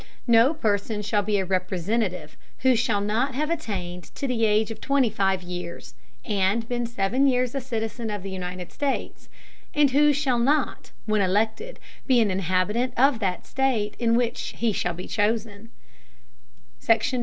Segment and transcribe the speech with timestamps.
[0.25, 4.81] No Person shall be a Representative who shall not have attained to the Age of
[4.81, 5.93] twenty five Years,
[6.25, 9.29] and been seven Years a Citizen of the United States,
[9.75, 14.73] and who shall not, when elected, be an Inhabitant of that State in which he
[14.73, 15.69] shall be chosen.